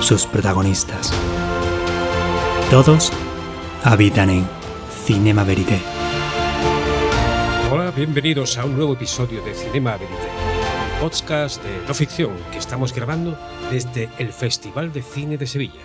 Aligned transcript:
sus 0.00 0.26
protagonistas. 0.26 1.12
Todos 2.70 3.12
habitan 3.84 4.30
en 4.30 4.48
Cinema 5.04 5.44
Verité. 5.44 5.80
Hola, 7.70 7.90
bienvenidos 7.90 8.56
a 8.58 8.64
un 8.64 8.76
nuevo 8.76 8.94
episodio 8.94 9.42
de 9.44 9.54
Cinema 9.54 9.96
Verité, 9.96 10.28
podcast 11.00 11.62
de 11.62 11.86
no 11.86 11.94
ficción 11.94 12.36
que 12.52 12.58
estamos 12.58 12.94
grabando 12.94 13.38
desde 13.70 14.08
el 14.18 14.32
Festival 14.32 14.92
de 14.92 15.02
Cine 15.02 15.36
de 15.36 15.46
Sevilla. 15.46 15.82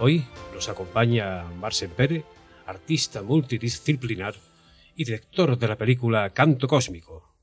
Hoy 0.00 0.24
nos 0.52 0.68
acompaña 0.68 1.44
Marcel 1.44 1.90
Pérez, 1.90 2.24
artista 2.66 3.22
multidisciplinar 3.22 4.34
y 4.96 5.04
director 5.04 5.56
de 5.56 5.68
la 5.68 5.78
película 5.78 6.30
Canto 6.30 6.66
Cósmico, 6.66 7.36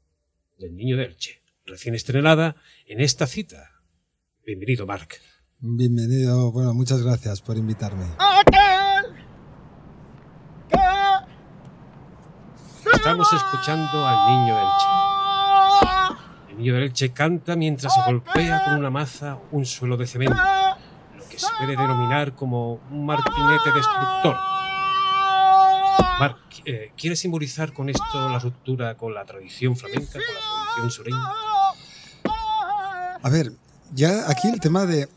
del 0.58 0.76
Niño 0.76 0.98
de 0.98 1.06
Elche, 1.06 1.42
recién 1.66 1.96
estrenada 1.96 2.58
en 2.86 3.00
esta 3.00 3.26
cita. 3.26 3.72
Bienvenido, 4.46 4.86
Marc. 4.86 5.29
Bienvenido, 5.62 6.54
bueno, 6.54 6.74
muchas 6.74 7.02
gracias 7.02 7.42
por 7.42 7.58
invitarme. 7.58 8.06
Estamos 12.94 13.34
escuchando 13.34 14.08
al 14.08 14.30
niño 14.30 14.56
del 14.56 14.68
Che. 14.80 16.52
El 16.52 16.58
niño 16.60 16.76
del 16.76 16.94
Che 16.94 17.12
canta 17.12 17.58
mientras 17.58 17.94
golpea 18.06 18.64
con 18.64 18.78
una 18.78 18.90
maza 18.90 19.38
un 19.52 19.66
suelo 19.66 19.98
de 19.98 20.08
cemento, 20.08 20.42
lo 21.18 21.28
que 21.28 21.38
se 21.38 21.48
puede 21.58 21.76
denominar 21.76 22.36
como 22.36 22.76
un 22.90 23.06
martinete 23.06 23.72
destructor. 23.76 24.38
Marc, 26.22 26.38
eh, 26.64 26.94
¿quiere 26.96 27.18
simbolizar 27.18 27.74
con 27.74 27.90
esto 27.90 28.30
la 28.30 28.40
ruptura 28.40 28.96
con 28.96 29.14
la 29.14 29.26
tradición 29.26 29.76
flamenca, 29.76 30.14
con 30.14 30.22
la 30.22 30.64
tradición 30.64 30.90
sureña? 30.92 31.34
A 33.22 33.30
ver, 33.30 33.52
ya 33.92 34.30
aquí 34.30 34.48
el 34.48 34.62
tema 34.62 34.86
de 34.86 35.10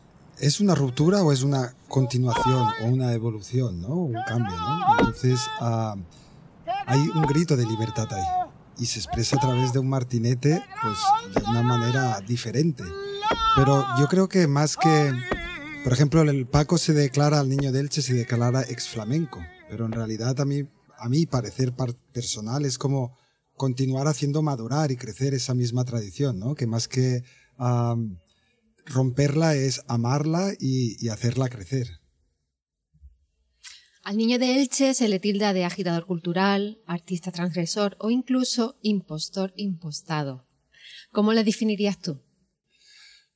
¿Es 0.43 0.59
una 0.59 0.75
ruptura 0.75 1.23
o 1.23 1.31
es 1.31 1.41
una 1.41 1.73
continuación 1.87 2.67
o 2.83 2.87
una 2.87 3.13
evolución, 3.13 3.81
¿no? 3.81 3.95
Un 3.95 4.17
cambio, 4.27 4.53
¿no? 4.53 4.99
Entonces 4.99 5.39
ah, 5.61 5.95
hay 6.85 6.99
un 6.99 7.21
grito 7.21 7.55
de 7.55 7.65
libertad 7.65 8.09
ahí 8.11 8.51
y 8.77 8.85
se 8.85 8.99
expresa 8.99 9.37
a 9.37 9.39
través 9.39 9.71
de 9.71 9.79
un 9.79 9.87
martinete, 9.87 10.61
pues 10.81 10.97
de 11.33 11.49
una 11.49 11.61
manera 11.61 12.19
diferente. 12.27 12.83
Pero 13.55 13.85
yo 13.97 14.07
creo 14.09 14.27
que 14.27 14.45
más 14.47 14.75
que, 14.75 15.13
por 15.85 15.93
ejemplo, 15.93 16.21
el 16.23 16.45
Paco 16.45 16.77
se 16.77 16.91
declara 16.91 17.39
al 17.39 17.47
niño 17.47 17.71
de 17.71 17.79
Elche, 17.79 18.01
se 18.01 18.13
declara 18.13 18.63
ex 18.63 18.89
flamenco, 18.89 19.39
pero 19.69 19.85
en 19.85 19.93
realidad 19.93 20.37
a 20.41 20.43
mí, 20.43 20.67
a 20.97 21.07
mí 21.07 21.25
parecer 21.25 21.73
personal 22.11 22.65
es 22.65 22.77
como 22.77 23.17
continuar 23.55 24.07
haciendo 24.07 24.41
madurar 24.41 24.91
y 24.91 24.97
crecer 24.97 25.33
esa 25.35 25.53
misma 25.53 25.85
tradición, 25.85 26.37
¿no? 26.37 26.53
Que 26.53 26.67
más 26.67 26.89
que 26.89 27.23
ah, 27.57 27.95
romperla 28.85 29.55
es 29.55 29.81
amarla 29.87 30.53
y, 30.59 31.07
hacerla 31.09 31.49
crecer. 31.49 31.99
Al 34.03 34.17
niño 34.17 34.37
de 34.37 34.55
Elche 34.55 34.93
se 34.93 35.07
le 35.07 35.19
tilda 35.19 35.53
de 35.53 35.63
agitador 35.63 36.05
cultural, 36.05 36.79
artista 36.85 37.31
transgresor 37.31 37.95
o 37.99 38.09
incluso 38.09 38.77
impostor 38.81 39.53
impostado. 39.55 40.45
¿Cómo 41.11 41.31
le 41.31 41.43
definirías 41.43 41.99
tú? 41.99 42.21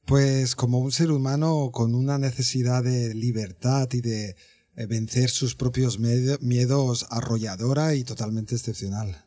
Pues 0.05 0.55
como 0.55 0.79
un 0.79 0.91
ser 0.91 1.11
humano 1.11 1.69
con 1.71 1.95
una 1.95 2.17
necesidad 2.17 2.83
de 2.83 3.13
libertad 3.13 3.87
y 3.93 4.01
de 4.01 4.35
eh, 4.75 4.85
vencer 4.85 5.29
sus 5.29 5.55
propios 5.55 5.99
miedos 5.99 7.05
arrolladora 7.09 7.95
y 7.95 8.03
totalmente 8.03 8.55
excepcional. 8.55 9.25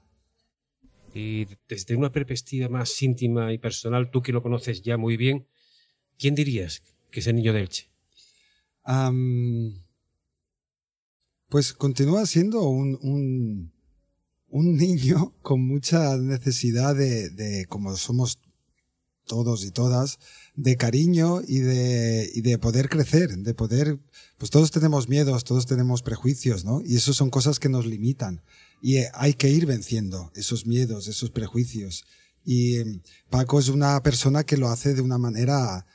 Y 1.12 1.46
desde 1.68 1.96
una 1.96 2.12
perspectiva 2.12 2.68
más 2.68 3.02
íntima 3.02 3.52
y 3.52 3.58
personal, 3.58 4.10
tú 4.10 4.22
que 4.22 4.32
lo 4.32 4.42
conoces 4.42 4.82
ya 4.82 4.96
muy 4.96 5.16
bien, 5.16 5.48
¿Quién 6.20 6.34
dirías 6.34 6.82
que 7.10 7.20
es 7.20 7.26
el 7.26 7.36
niño 7.36 7.54
de 7.54 7.62
Elche? 7.62 7.86
pues 11.48 11.72
continúa 11.72 12.26
siendo 12.26 12.62
un, 12.68 13.72
un, 14.48 14.76
niño 14.76 15.34
con 15.42 15.66
mucha 15.66 16.16
necesidad 16.16 16.94
de, 16.96 17.66
como 17.68 17.96
somos 17.96 18.38
todos 19.26 19.64
y 19.64 19.70
todas, 19.70 20.18
de 20.56 20.76
cariño 20.76 21.40
y 21.46 21.60
de, 21.60 22.28
y 22.34 22.40
de 22.42 22.58
poder 22.58 22.88
crecer, 22.88 23.30
de 23.38 23.54
poder, 23.54 24.00
pues 24.38 24.50
todos 24.50 24.72
tenemos 24.72 25.08
miedos, 25.08 25.44
todos 25.44 25.66
tenemos 25.66 26.02
prejuicios, 26.02 26.64
¿no? 26.64 26.82
Y 26.84 26.96
eso 26.96 27.14
son 27.14 27.30
cosas 27.30 27.60
que 27.60 27.68
nos 27.68 27.86
limitan. 27.86 28.42
Y 28.82 28.98
hay 29.14 29.34
que 29.34 29.48
ir 29.48 29.66
venciendo 29.66 30.32
esos 30.34 30.66
miedos, 30.66 31.06
esos 31.06 31.30
prejuicios. 31.30 32.04
Y 32.44 32.78
em, 32.78 33.00
Paco 33.30 33.60
es 33.60 33.68
una 33.68 34.02
persona 34.02 34.44
que 34.44 34.56
lo 34.56 34.68
hace 34.68 34.94
de 34.94 35.02
una 35.02 35.18
manera 35.18 35.86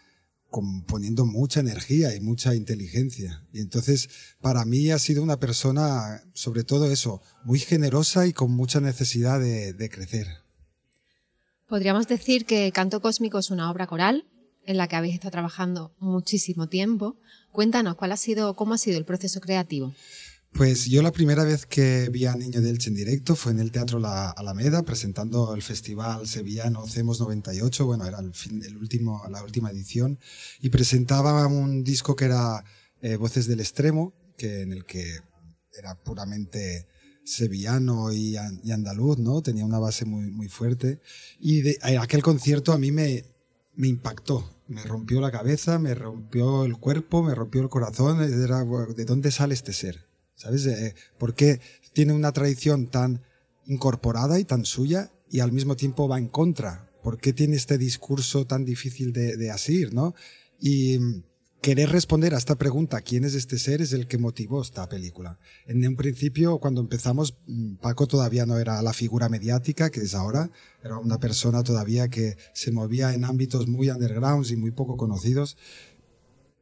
poniendo 0.87 1.25
mucha 1.25 1.59
energía 1.59 2.15
y 2.15 2.19
mucha 2.19 2.55
inteligencia. 2.55 3.43
Y 3.51 3.59
entonces, 3.59 4.09
para 4.41 4.65
mí 4.65 4.91
ha 4.91 4.99
sido 4.99 5.23
una 5.23 5.39
persona, 5.39 6.23
sobre 6.33 6.63
todo 6.63 6.91
eso, 6.91 7.21
muy 7.43 7.59
generosa 7.59 8.27
y 8.27 8.33
con 8.33 8.51
mucha 8.51 8.79
necesidad 8.79 9.39
de, 9.39 9.89
crecer. 9.89 10.27
Podríamos 11.67 12.07
decir 12.07 12.45
que 12.45 12.71
Canto 12.71 13.01
Cósmico 13.01 13.39
es 13.39 13.51
una 13.51 13.71
obra 13.71 13.87
coral 13.87 14.25
en 14.65 14.77
la 14.77 14.87
que 14.87 14.95
habéis 14.95 15.15
estado 15.15 15.31
trabajando 15.31 15.93
muchísimo 15.99 16.67
tiempo. 16.67 17.17
Cuéntanos, 17.51 17.95
¿cuál 17.95 18.11
ha 18.11 18.17
sido, 18.17 18.55
cómo 18.55 18.73
ha 18.73 18.77
sido 18.77 18.97
el 18.97 19.05
proceso 19.05 19.39
creativo? 19.39 19.93
Pues 20.55 20.85
yo 20.85 21.01
la 21.01 21.11
primera 21.11 21.43
vez 21.43 21.65
que 21.65 22.07
vi 22.09 22.25
a 22.27 22.35
Niño 22.37 22.61
de 22.61 22.69
Elche 22.69 22.89
en 22.89 22.95
directo 22.95 23.35
fue 23.35 23.51
en 23.51 23.59
el 23.59 23.73
Teatro 23.73 23.99
La 23.99 24.29
Alameda, 24.29 24.83
presentando 24.83 25.53
el 25.53 25.61
festival 25.61 26.29
sevillano 26.29 26.87
CEMOS 26.87 27.19
98, 27.19 27.85
bueno, 27.85 28.05
era 28.05 28.19
el, 28.19 28.77
último, 28.77 29.21
la 29.29 29.43
última 29.43 29.69
edición, 29.69 30.17
y 30.61 30.69
presentaba 30.69 31.45
un 31.47 31.83
disco 31.83 32.15
que 32.15 32.23
era 32.23 32.63
eh, 33.01 33.17
Voces 33.17 33.47
del 33.47 33.59
Extremo, 33.59 34.13
que, 34.37 34.61
en 34.61 34.71
el 34.71 34.85
que 34.85 35.19
era 35.77 35.95
puramente 35.95 36.87
sevillano 37.25 38.13
y, 38.13 38.37
andaluz, 38.37 39.17
¿no? 39.17 39.41
Tenía 39.41 39.65
una 39.65 39.79
base 39.79 40.05
muy, 40.05 40.31
muy 40.31 40.47
fuerte. 40.47 41.01
Y 41.37 41.63
aquel 41.97 42.23
concierto 42.23 42.71
a 42.71 42.77
mí 42.77 42.93
me, 42.93 43.25
me 43.73 43.89
impactó, 43.89 44.55
me 44.69 44.83
rompió 44.83 45.19
la 45.19 45.31
cabeza, 45.31 45.79
me 45.79 45.95
rompió 45.95 46.63
el 46.63 46.77
cuerpo, 46.77 47.23
me 47.23 47.35
rompió 47.35 47.61
el 47.61 47.67
corazón. 47.67 48.21
Era, 48.21 48.63
¿De 48.63 49.03
dónde 49.03 49.31
sale 49.31 49.53
este 49.53 49.73
ser? 49.73 50.14
¿Sabes? 50.35 50.65
Eh, 50.65 50.95
¿Por 51.17 51.33
qué 51.33 51.59
tiene 51.93 52.13
una 52.13 52.31
tradición 52.31 52.87
tan 52.87 53.21
incorporada 53.65 54.39
y 54.39 54.45
tan 54.45 54.65
suya 54.65 55.11
y 55.29 55.39
al 55.39 55.51
mismo 55.51 55.75
tiempo 55.75 56.07
va 56.07 56.17
en 56.17 56.27
contra? 56.27 56.91
¿Por 57.01 57.19
qué 57.19 57.33
tiene 57.33 57.55
este 57.55 57.77
discurso 57.77 58.45
tan 58.45 58.65
difícil 58.65 59.13
de, 59.13 59.51
asir, 59.51 59.93
no? 59.93 60.13
Y 60.59 60.97
mm, 60.99 61.23
querer 61.61 61.89
responder 61.89 62.33
a 62.33 62.37
esta 62.37 62.55
pregunta, 62.55 63.01
¿quién 63.01 63.23
es 63.23 63.33
este 63.33 63.59
ser? 63.59 63.81
es 63.81 63.93
el 63.93 64.07
que 64.07 64.17
motivó 64.17 64.61
esta 64.61 64.89
película. 64.89 65.39
En 65.67 65.87
un 65.87 65.95
principio, 65.95 66.59
cuando 66.59 66.81
empezamos, 66.81 67.37
mm, 67.47 67.75
Paco 67.75 68.07
todavía 68.07 68.45
no 68.45 68.57
era 68.57 68.81
la 68.81 68.93
figura 68.93 69.29
mediática 69.29 69.89
que 69.89 70.01
es 70.01 70.15
ahora, 70.15 70.51
era 70.83 70.97
una 70.97 71.19
persona 71.19 71.63
todavía 71.63 72.09
que 72.09 72.37
se 72.53 72.71
movía 72.71 73.13
en 73.13 73.23
ámbitos 73.23 73.67
muy 73.67 73.89
undergrounds 73.89 74.51
y 74.51 74.57
muy 74.57 74.71
poco 74.71 74.97
conocidos, 74.97 75.57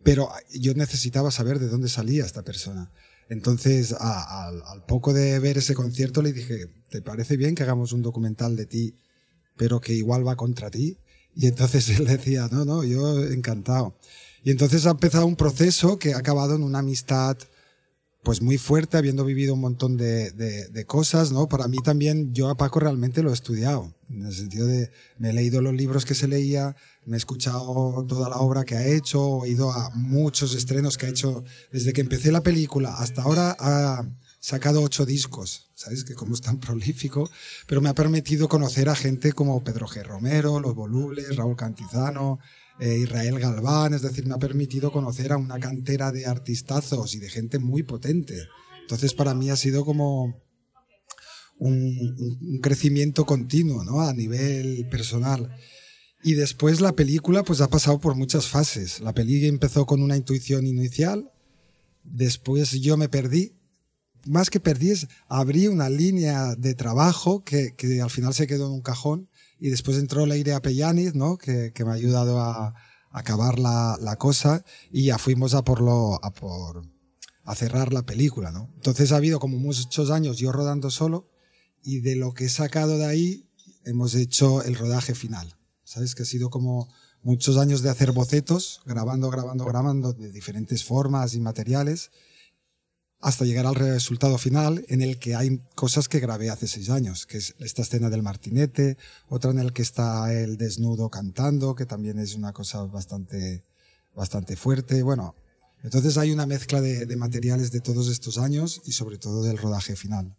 pero 0.03 0.29
yo 0.53 0.73
necesitaba 0.73 1.31
saber 1.31 1.59
de 1.59 1.69
dónde 1.69 1.89
salía 1.89 2.25
esta 2.25 2.43
persona. 2.43 2.91
Entonces, 3.33 3.93
al 3.99 4.85
poco 4.87 5.11
de 5.11 5.39
ver 5.39 5.57
ese 5.57 5.73
concierto, 5.73 6.21
le 6.21 6.33
dije, 6.33 6.67
¿te 6.89 7.01
parece 7.01 7.35
bien 7.35 7.55
que 7.55 7.63
hagamos 7.63 7.91
un 7.91 8.03
documental 8.03 8.55
de 8.55 8.67
ti, 8.67 8.95
pero 9.57 9.81
que 9.81 9.93
igual 9.93 10.25
va 10.25 10.35
contra 10.35 10.69
ti? 10.69 10.99
Y 11.35 11.47
entonces 11.47 11.89
él 11.99 12.05
decía, 12.05 12.47
no, 12.51 12.63
no, 12.63 12.83
yo 12.83 13.23
encantado. 13.23 13.97
Y 14.43 14.51
entonces 14.51 14.85
ha 14.85 14.91
empezado 14.91 15.25
un 15.25 15.35
proceso 15.35 15.97
que 15.97 16.13
ha 16.13 16.19
acabado 16.19 16.55
en 16.55 16.61
una 16.61 16.79
amistad 16.79 17.35
pues 18.23 18.41
muy 18.41 18.57
fuerte, 18.57 18.97
habiendo 18.97 19.25
vivido 19.25 19.53
un 19.53 19.59
montón 19.59 19.97
de, 19.97 20.31
de, 20.31 20.85
cosas, 20.85 21.31
¿no? 21.31 21.47
Para 21.47 21.67
mí 21.67 21.77
también, 21.83 22.33
yo 22.33 22.49
a 22.49 22.55
Paco 22.55 22.79
realmente 22.79 23.21
lo 23.21 23.31
he 23.31 23.33
estudiado, 23.33 23.93
en 24.09 24.25
el 24.25 24.33
sentido 24.33 24.65
de, 24.65 24.91
me 25.17 25.31
he 25.31 25.33
leído 25.33 25.61
los 25.61 25.73
libros 25.73 26.05
que 26.05 26.15
se 26.15 26.27
leía, 26.27 26.75
me 27.05 27.15
he 27.15 27.17
escuchado 27.17 28.05
toda 28.07 28.29
la 28.29 28.37
obra 28.37 28.63
que 28.63 28.75
ha 28.75 28.87
hecho, 28.87 29.43
he 29.43 29.49
ido 29.49 29.71
a 29.71 29.89
muchos 29.91 30.55
estrenos 30.55 30.97
que 30.97 31.07
ha 31.07 31.09
hecho. 31.09 31.43
Desde 31.71 31.91
que 31.91 32.01
empecé 32.01 32.31
la 32.31 32.41
película 32.41 32.95
hasta 32.95 33.23
ahora 33.23 33.55
ha 33.59 34.07
sacado 34.39 34.81
ocho 34.81 35.05
discos, 35.05 35.71
¿sabes? 35.73 36.03
Que 36.03 36.15
como 36.15 36.33
es 36.33 36.41
tan 36.41 36.59
prolífico, 36.59 37.29
pero 37.67 37.81
me 37.81 37.89
ha 37.89 37.95
permitido 37.95 38.47
conocer 38.47 38.89
a 38.89 38.95
gente 38.95 39.33
como 39.33 39.63
Pedro 39.63 39.87
G. 39.87 40.03
Romero, 40.03 40.59
Los 40.59 40.75
Volubles, 40.75 41.35
Raúl 41.35 41.55
Cantizano, 41.55 42.39
eh, 42.79 42.99
Israel 42.99 43.39
Galván, 43.39 43.93
es 43.93 44.01
decir, 44.01 44.25
me 44.25 44.33
ha 44.33 44.39
permitido 44.39 44.91
conocer 44.91 45.31
a 45.31 45.37
una 45.37 45.59
cantera 45.59 46.11
de 46.11 46.25
artistazos 46.25 47.13
y 47.15 47.19
de 47.19 47.29
gente 47.29 47.59
muy 47.59 47.83
potente. 47.83 48.47
Entonces 48.81 49.13
para 49.13 49.33
mí 49.33 49.49
ha 49.49 49.55
sido 49.55 49.85
como 49.85 50.41
un, 51.59 52.59
crecimiento 52.61 53.25
continuo 53.25 53.83
¿no? 53.83 54.01
a 54.01 54.13
nivel 54.13 54.87
personal. 54.89 55.55
Y 56.23 56.33
después 56.33 56.81
la 56.81 56.93
película 56.93 57.43
pues 57.43 57.61
ha 57.61 57.69
pasado 57.69 57.99
por 57.99 58.15
muchas 58.15 58.47
fases. 58.47 59.01
La 59.01 59.13
película 59.13 59.49
empezó 59.49 59.85
con 59.85 60.01
una 60.01 60.17
intuición 60.17 60.65
inicial, 60.65 61.31
después 62.03 62.71
yo 62.81 62.97
me 62.97 63.09
perdí. 63.09 63.53
Más 64.25 64.49
que 64.49 64.61
perdí 64.61 64.93
abrí 65.27 65.67
una 65.67 65.89
línea 65.89 66.55
de 66.55 66.75
trabajo 66.75 67.43
que, 67.43 67.75
que 67.75 68.01
al 68.01 68.09
final 68.09 68.33
se 68.33 68.47
quedó 68.47 68.67
en 68.67 68.73
un 68.73 68.81
cajón 68.81 69.29
y 69.63 69.69
después 69.69 69.97
entró 69.97 70.25
Leire 70.25 70.51
Apellaniz, 70.51 71.15
¿no? 71.15 71.37
que, 71.37 71.71
que 71.71 71.85
me 71.85 71.91
ha 71.91 71.93
ayudado 71.93 72.37
a, 72.41 72.75
acabar 73.11 73.59
la, 73.59 73.97
la, 74.01 74.17
cosa 74.17 74.65
y 74.91 75.05
ya 75.05 75.17
fuimos 75.17 75.53
a 75.53 75.63
por, 75.63 75.79
lo, 75.79 76.15
a 76.21 76.33
por 76.33 76.85
a 77.45 77.55
cerrar 77.55 77.93
la 77.93 78.05
película. 78.05 78.51
¿no? 78.51 78.69
Entonces 78.75 79.13
ha 79.13 79.15
habido 79.15 79.39
como 79.39 79.59
muchos 79.59 80.11
años 80.11 80.37
yo 80.37 80.51
rodando 80.51 80.91
solo 80.91 81.29
y 81.81 82.01
de 82.01 82.17
lo 82.17 82.33
que 82.33 82.45
he 82.45 82.49
sacado 82.49 82.97
de 82.97 83.05
ahí 83.05 83.49
hemos 83.85 84.15
hecho 84.15 84.63
el 84.63 84.75
rodaje 84.75 85.15
final. 85.15 85.55
¿Sabes? 85.85 86.13
Que 86.13 86.23
ha 86.23 86.25
sido 86.25 86.49
como 86.49 86.93
muchos 87.21 87.55
años 87.55 87.81
de 87.83 87.89
hacer 87.89 88.11
bocetos, 88.11 88.81
grabando, 88.85 89.29
grabando, 89.29 89.63
grabando 89.63 90.11
de 90.11 90.29
diferentes 90.29 90.83
formas 90.83 91.35
y 91.35 91.39
materiales, 91.39 92.11
hasta 93.23 93.45
llegar 93.45 93.65
al 93.65 93.75
resultado 93.75 94.37
final 94.37 94.83
en 94.89 95.01
el 95.01 95.17
que 95.17 95.33
hay 95.33 95.61
cosas 95.75 96.09
que 96.09 96.19
grabé 96.19 96.49
hace 96.49 96.67
seis 96.67 96.89
años, 96.89 97.25
que 97.25 97.37
es 97.37 97.55
esta 97.59 97.81
escena 97.81 98.09
del 98.09 98.21
martinete, 98.21 98.97
otra 99.29 99.51
en 99.51 99.59
el 99.59 99.71
que 99.71 99.81
está 99.81 100.33
el 100.33 100.57
desnudo 100.57 101.09
cantando, 101.09 101.73
que 101.73 101.85
también 101.85 102.19
es 102.19 102.35
una 102.35 102.51
cosa 102.51 102.83
bastante, 102.83 103.63
bastante 104.13 104.57
fuerte. 104.57 105.03
Bueno, 105.03 105.35
entonces 105.83 106.17
hay 106.17 106.31
una 106.31 106.45
mezcla 106.45 106.81
de, 106.81 107.05
de 107.05 107.15
materiales 107.15 107.71
de 107.71 107.79
todos 107.79 108.09
estos 108.09 108.37
años 108.37 108.81
y 108.83 108.91
sobre 108.91 109.17
todo 109.17 109.41
del 109.41 109.57
rodaje 109.57 109.95
final. 109.95 110.35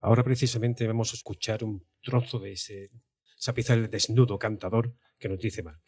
Ahora 0.00 0.22
precisamente 0.22 0.86
vamos 0.86 1.10
a 1.12 1.16
escuchar 1.16 1.64
un 1.64 1.84
trozo 2.04 2.38
de 2.38 2.52
ese, 2.52 2.92
esa 3.36 3.52
pieza 3.52 3.74
del 3.74 3.90
desnudo 3.90 4.38
cantador 4.38 4.94
que 5.18 5.28
nos 5.28 5.40
dice 5.40 5.64
Mark. 5.64 5.80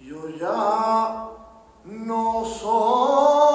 Yo 0.00 0.28
ya 0.38 1.28
no 1.84 2.44
soy 2.44 3.47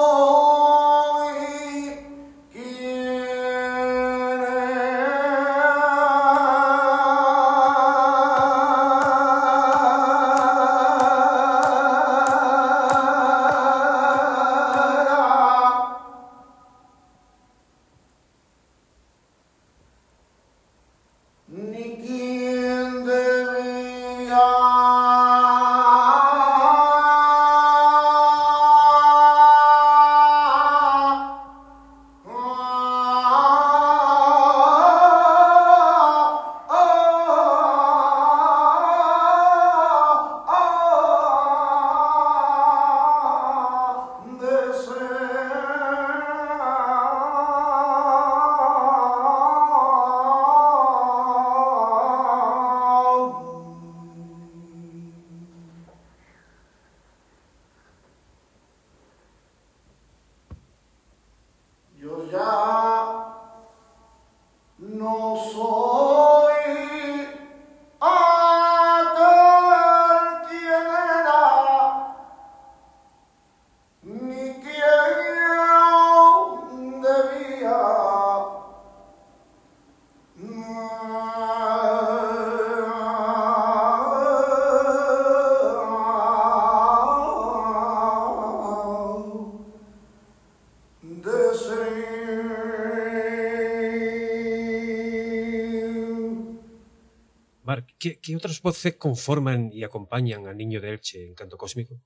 ¿qué, 97.98 98.18
otras 98.36 98.60
voces 98.62 98.96
conforman 98.96 99.70
y 99.72 99.84
acompañan 99.84 100.46
al 100.46 100.56
niño 100.56 100.80
de 100.80 100.90
Elche 100.90 101.26
en 101.26 101.34
Canto 101.34 101.56
Cósmico? 101.56 102.00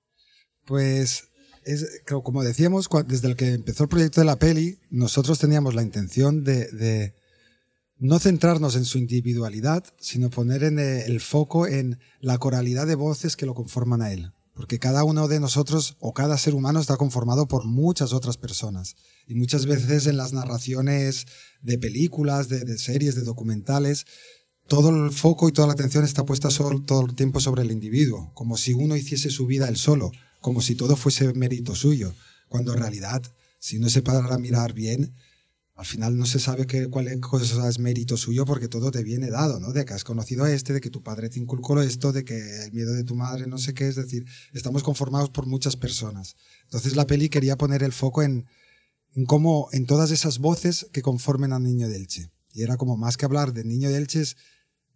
Pues, 0.64 1.28
es, 1.64 2.02
como 2.04 2.42
decíamos, 2.42 2.88
desde 3.06 3.28
el 3.28 3.36
que 3.36 3.52
empezó 3.52 3.84
el 3.84 3.88
proyecto 3.88 4.20
de 4.20 4.26
la 4.26 4.38
peli, 4.38 4.78
nosotros 4.90 5.38
teníamos 5.38 5.74
la 5.74 5.82
intención 5.82 6.44
de, 6.44 7.14
no 7.98 8.18
centrarnos 8.18 8.76
en 8.76 8.84
su 8.84 8.98
individualidad, 8.98 9.84
sino 9.98 10.30
poner 10.30 10.62
eh, 10.62 11.04
el 11.06 11.20
foco 11.20 11.66
en 11.66 11.98
la 12.20 12.38
coralidad 12.38 12.86
de 12.86 12.94
voces 12.94 13.36
que 13.36 13.46
lo 13.46 13.54
conforman 13.54 14.02
a 14.02 14.12
él. 14.12 14.32
Porque 14.54 14.78
cada 14.78 15.04
uno 15.04 15.28
de 15.28 15.38
nosotros 15.38 15.96
o 16.00 16.12
cada 16.12 16.36
ser 16.36 16.54
humano 16.54 16.80
está 16.80 16.96
conformado 16.96 17.46
por 17.46 17.64
muchas 17.64 18.12
otras 18.12 18.36
personas. 18.36 18.96
Y 19.26 19.34
muchas 19.34 19.66
veces 19.66 20.06
en 20.06 20.16
las 20.16 20.32
narraciones 20.32 21.26
de 21.62 21.78
películas, 21.78 22.48
de 22.48 22.78
series, 22.78 23.14
de 23.14 23.22
documentales, 23.22 24.04
todo 24.68 24.90
el 24.90 25.10
foco 25.10 25.48
y 25.48 25.52
toda 25.52 25.66
la 25.66 25.72
atención 25.72 26.04
está 26.04 26.24
puesta 26.24 26.48
todo 26.50 27.06
el 27.06 27.14
tiempo 27.14 27.40
sobre 27.40 27.62
el 27.62 27.72
individuo, 27.72 28.30
como 28.34 28.56
si 28.56 28.74
uno 28.74 28.96
hiciese 28.96 29.30
su 29.30 29.46
vida 29.46 29.68
él 29.68 29.76
solo, 29.76 30.12
como 30.40 30.60
si 30.60 30.74
todo 30.74 30.94
fuese 30.94 31.32
mérito 31.32 31.74
suyo, 31.74 32.14
cuando 32.48 32.74
en 32.74 32.78
realidad, 32.78 33.22
si 33.58 33.78
no 33.78 33.88
se 33.88 34.02
para 34.02 34.18
a 34.18 34.38
mirar 34.38 34.74
bien, 34.74 35.14
al 35.74 35.86
final 35.86 36.18
no 36.18 36.26
se 36.26 36.38
sabe 36.38 36.66
qué, 36.66 36.88
cuál 36.88 37.08
cosa 37.20 37.68
es 37.68 37.78
mérito 37.78 38.16
suyo 38.16 38.44
porque 38.44 38.68
todo 38.68 38.90
te 38.90 39.02
viene 39.04 39.30
dado, 39.30 39.58
¿no? 39.58 39.72
De 39.72 39.84
que 39.84 39.94
has 39.94 40.04
conocido 40.04 40.44
a 40.44 40.52
este, 40.52 40.72
de 40.72 40.80
que 40.80 40.90
tu 40.90 41.02
padre 41.02 41.30
te 41.30 41.38
inculcó 41.38 41.80
esto, 41.80 42.12
de 42.12 42.24
que 42.24 42.64
el 42.64 42.72
miedo 42.72 42.92
de 42.92 43.04
tu 43.04 43.14
madre 43.14 43.46
no 43.46 43.58
sé 43.58 43.74
qué, 43.74 43.88
es 43.88 43.94
decir, 43.94 44.26
estamos 44.52 44.82
conformados 44.82 45.30
por 45.30 45.46
muchas 45.46 45.76
personas. 45.76 46.34
Entonces 46.64 46.94
la 46.96 47.06
peli 47.06 47.28
quería 47.28 47.56
poner 47.56 47.84
el 47.84 47.92
foco 47.92 48.22
en, 48.22 48.46
en 49.14 49.24
cómo, 49.24 49.68
en 49.72 49.86
todas 49.86 50.10
esas 50.10 50.40
voces 50.40 50.88
que 50.92 51.00
conformen 51.00 51.52
al 51.52 51.62
niño 51.62 51.88
de 51.88 51.96
Elche. 51.96 52.30
Y 52.52 52.62
era 52.62 52.76
como 52.76 52.96
más 52.96 53.16
que 53.16 53.24
hablar 53.24 53.52
del 53.52 53.68
niño 53.68 53.88
de 53.88 53.98
Elche 53.98 54.24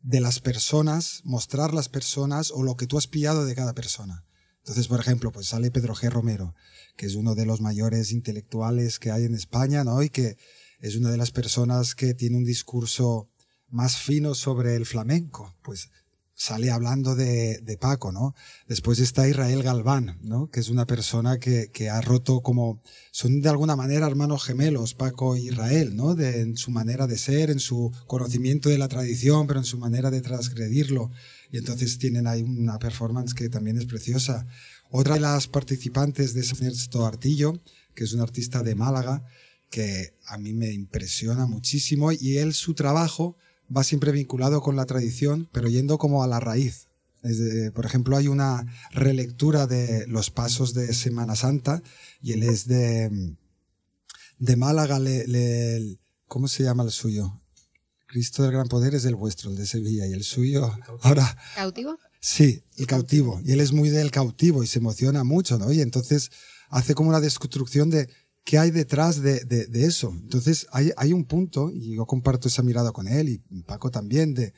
de 0.03 0.21
las 0.21 0.41
personas, 0.41 1.21
mostrar 1.25 1.73
las 1.73 1.89
personas 1.89 2.51
o 2.51 2.63
lo 2.63 2.77
que 2.77 2.87
tú 2.87 2.99
has 2.99 3.07
pillado 3.07 3.45
de 3.45 3.55
cada 3.55 3.75
persona. 3.75 4.25
Entonces, 4.59 4.87
por 4.87 5.01
ejemplo, 5.01 5.33
pues 5.33 5.49
sale 5.49 5.71
Pedro 5.71 5.95
G. 5.95 6.11
Romero, 6.11 6.55
que 6.97 7.07
es 7.07 7.15
uno 7.15 7.35
de 7.35 7.47
los 7.47 7.61
mayores 7.61 8.13
intelectuales 8.13 8.99
que 8.99 9.11
hay 9.11 9.25
en 9.25 9.35
España, 9.35 9.83
¿no? 9.83 10.03
Y 10.03 10.11
que 10.11 10.37
es 10.81 10.97
una 10.97 11.11
de 11.11 11.17
las 11.17 11.31
personas 11.31 11.95
que 11.95 12.15
tiene 12.15 12.37
un 12.37 12.45
discurso 12.45 13.29
más 13.69 13.97
fino 13.97 14.35
sobre 14.35 14.77
el 14.77 14.87
flamenco. 14.87 15.57
Pues 15.63 15.91
sale 16.43 16.73
hablando 16.73 17.15
de, 17.15 17.79
Paco, 17.81 18.11
¿no? 18.11 18.35
Después 18.67 18.99
está 18.99 19.29
Israel 19.29 19.63
Galván, 19.63 20.19
¿no? 20.23 20.51
Que 20.51 20.59
es 20.59 20.71
una 20.71 20.87
persona 20.87 21.39
que, 21.39 21.89
ha 21.89 22.01
roto 22.01 22.41
como, 22.41 22.83
son 23.13 23.41
de 23.41 23.49
alguna 23.49 23.77
manera 23.77 24.09
hermanos 24.09 24.43
gemelos, 24.43 24.95
Paco 24.95 25.37
e 25.37 25.43
Israel, 25.43 25.95
¿no? 25.95 26.17
De, 26.17 26.41
en 26.41 26.57
su 26.57 26.73
manera 26.73 27.07
de 27.07 27.17
ser, 27.17 27.51
en 27.51 27.61
su 27.61 27.93
conocimiento 28.09 28.69
de 28.71 28.79
la 28.79 28.89
tradición, 28.89 29.47
pero 29.47 29.61
en 29.61 29.65
su 29.65 29.79
manera 29.79 30.11
de 30.11 30.21
transgredirlo. 30.21 31.13
Y 31.53 31.59
entonces 31.59 31.99
tienen 31.99 32.27
ahí 32.27 32.43
una 32.43 32.77
performance 32.81 33.35
que 33.35 33.49
también 33.49 33.79
es 33.79 33.87
preciosa. 33.87 34.45
Otra 34.91 35.15
de 35.15 35.21
las 35.21 35.47
participantes 35.47 36.35
de 36.35 36.41
Ernesto 36.41 37.07
Artillo, 37.07 37.63
que 37.95 38.03
es 38.03 38.15
un 38.15 38.21
artista 38.21 38.65
de 38.65 38.75
Málaga, 38.75 39.25
que 39.71 40.15
a 40.27 40.39
mí 40.39 40.53
me 40.55 40.73
impresiona 40.73 41.47
muchísimo 41.47 42.11
y 42.11 42.39
él, 42.39 42.53
su 42.53 42.75
trabajo, 42.75 43.37
va 43.75 43.85
siempre 43.85 44.13
vinculado 44.13 44.61
con 44.61 44.77
la 44.77 44.87
tradición, 44.87 45.49
pero 45.53 45.69
yendo 45.69 45.99
como 45.99 46.23
a 46.23 46.27
la 46.27 46.41
raíz. 46.41 46.89
Es 47.23 47.39
de- 47.39 47.71
por 47.71 47.87
ejemplo, 47.87 48.17
hay 48.17 48.29
una 48.29 48.67
relectura 48.91 49.67
de 49.67 50.07
los 50.09 50.31
pasos 50.31 50.75
de 50.75 50.93
Semana 50.93 51.37
Santa 51.37 51.83
y 52.21 52.33
él 52.33 52.43
es 52.43 52.67
de, 52.67 53.37
de 54.39 54.57
Málaga. 54.57 54.99
Le, 54.99 55.27
le- 55.27 55.99
¿Cómo 56.27 56.49
se 56.49 56.65
llama 56.65 56.83
el 56.83 56.91
suyo? 56.91 57.39
Cristo 58.07 58.43
del 58.43 58.53
Gran 58.53 58.69
Poder 58.69 58.95
es 58.95 59.05
el 59.05 59.15
vuestro, 59.15 59.51
el 59.51 59.57
de 59.57 59.67
Sevilla, 59.67 60.07
y 60.07 60.13
el 60.13 60.23
suyo 60.25 60.71
ahora 61.03 61.37
¿Cautivo? 61.55 61.99
Sí, 62.21 62.63
el 62.77 62.87
cautivo. 62.87 63.41
Y 63.45 63.53
él 63.53 63.61
es 63.61 63.73
muy 63.73 63.89
del 63.89 64.11
cautivo 64.11 64.63
y 64.63 64.67
se 64.67 64.79
emociona 64.81 65.25
mucho, 65.25 65.59
¿no? 65.59 65.73
Y 65.73 65.81
entonces 65.81 66.31
hace 66.69 66.95
como 66.95 67.09
una 67.09 67.21
desconstrucción 67.21 67.89
de 67.91 68.09
qué 68.45 68.59
hay 68.59 68.71
detrás 68.71 69.23
de, 69.23 69.41
de, 69.45 69.67
de 69.67 69.85
eso. 69.85 70.11
Entonces 70.11 70.67
hay, 70.73 70.91
hay 70.97 71.13
un 71.13 71.25
punto, 71.25 71.71
y 71.71 71.95
yo 71.97 72.07
comparto 72.07 72.49
esa 72.49 72.63
mirada 72.63 72.93
con 72.93 73.09
él 73.09 73.29
y 73.29 73.39
Paco 73.63 73.91
también, 73.91 74.35
de 74.35 74.53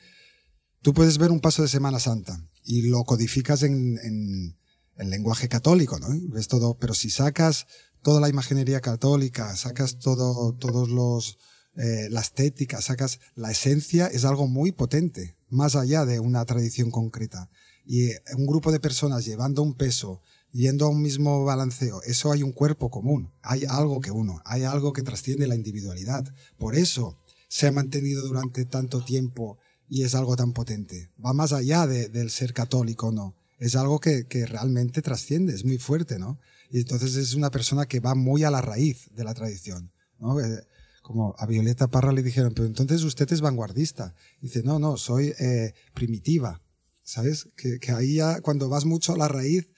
tú 0.81 0.93
puedes 0.93 1.17
ver 1.17 1.31
un 1.31 1.39
paso 1.39 1.61
de 1.61 1.67
Semana 1.67 1.99
Santa 1.99 2.39
y 2.63 2.83
lo 2.83 3.03
codificas 3.03 3.63
en, 3.63 3.97
en, 4.03 4.57
en 4.97 5.09
lenguaje 5.09 5.47
católico, 5.47 5.99
¿no? 5.99 6.07
Ves 6.29 6.47
todo, 6.47 6.77
pero 6.77 6.93
si 6.93 7.09
sacas 7.09 7.67
toda 8.01 8.21
la 8.21 8.29
imaginería 8.29 8.81
católica, 8.81 9.55
sacas 9.55 9.97
todo, 9.97 10.53
todos 10.53 10.89
los, 10.89 11.37
eh, 11.75 12.07
la 12.09 12.21
estética, 12.21 12.81
sacas 12.81 13.19
la 13.33 13.51
esencia, 13.51 14.07
es 14.07 14.25
algo 14.25 14.47
muy 14.47 14.71
potente, 14.71 15.37
más 15.49 15.75
allá 15.75 16.05
de 16.05 16.19
una 16.19 16.45
tradición 16.45 16.91
concreta. 16.91 17.49
Y 17.83 18.09
eh, 18.09 18.21
un 18.37 18.45
grupo 18.45 18.71
de 18.71 18.79
personas 18.79 19.25
llevando 19.25 19.63
un 19.63 19.73
peso, 19.73 20.21
yendo 20.51 20.85
a 20.85 20.89
un 20.89 21.01
mismo 21.01 21.43
balanceo, 21.43 22.01
eso 22.03 22.31
hay 22.31 22.43
un 22.43 22.51
cuerpo 22.51 22.89
común, 22.89 23.31
hay 23.41 23.65
algo 23.65 23.99
que 23.99 24.11
uno, 24.11 24.41
hay 24.45 24.63
algo 24.63 24.93
que 24.93 25.03
trasciende 25.03 25.47
la 25.47 25.55
individualidad. 25.55 26.25
Por 26.57 26.75
eso 26.75 27.17
se 27.47 27.67
ha 27.67 27.71
mantenido 27.71 28.27
durante 28.27 28.65
tanto 28.65 29.03
tiempo 29.03 29.57
y 29.87 30.03
es 30.03 30.15
algo 30.15 30.35
tan 30.35 30.53
potente. 30.53 31.11
Va 31.23 31.33
más 31.33 31.53
allá 31.53 31.87
de, 31.87 32.09
del 32.09 32.29
ser 32.29 32.53
católico, 32.53 33.11
no. 33.11 33.35
Es 33.57 33.75
algo 33.75 33.99
que, 33.99 34.27
que 34.27 34.45
realmente 34.45 35.01
trasciende, 35.01 35.53
es 35.53 35.63
muy 35.63 35.77
fuerte, 35.77 36.19
¿no? 36.19 36.39
Y 36.69 36.79
entonces 36.79 37.15
es 37.15 37.35
una 37.35 37.51
persona 37.51 37.85
que 37.85 37.99
va 37.99 38.15
muy 38.15 38.43
a 38.43 38.51
la 38.51 38.61
raíz 38.61 39.09
de 39.13 39.23
la 39.23 39.33
tradición, 39.33 39.91
¿no? 40.19 40.39
Eh, 40.39 40.61
como 41.01 41.35
a 41.37 41.45
Violeta 41.45 41.87
Parra 41.87 42.11
le 42.11 42.23
dijeron, 42.23 42.53
pero 42.55 42.65
entonces 42.65 43.03
usted 43.03 43.31
es 43.31 43.39
vanguardista. 43.39 44.15
dice, 44.41 44.63
no, 44.63 44.79
no, 44.79 44.97
soy 44.97 45.33
eh, 45.39 45.73
primitiva. 45.93 46.61
¿Sabes? 47.03 47.49
Que, 47.55 47.77
que, 47.77 47.91
ahí 47.91 48.15
ya, 48.15 48.41
cuando 48.41 48.67
vas 48.67 48.85
mucho 48.85 49.13
a 49.13 49.17
la 49.17 49.27
raíz, 49.27 49.69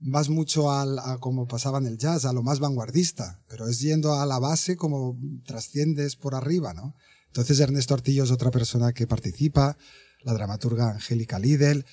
vas 0.00 0.28
mucho 0.28 0.72
al, 0.72 0.98
a 0.98 1.18
como 1.18 1.46
pasaba 1.46 1.78
en 1.78 1.86
el 1.86 1.98
jazz, 1.98 2.24
a 2.24 2.32
lo 2.32 2.42
más 2.42 2.58
vanguardista, 2.58 3.42
pero 3.48 3.68
es 3.68 3.80
yendo 3.80 4.14
a 4.14 4.26
la 4.26 4.38
base 4.38 4.76
como 4.76 5.18
trasciendes 5.44 6.16
por 6.16 6.34
arriba, 6.34 6.72
¿no? 6.74 6.94
Entonces 7.26 7.60
Ernesto 7.60 7.94
Artillo 7.94 8.24
es 8.24 8.30
otra 8.30 8.50
persona 8.50 8.92
que 8.92 9.06
participa, 9.06 9.76
la 10.22 10.32
dramaturga 10.32 10.90
Angélica 10.90 11.38
Lidl, 11.38 11.84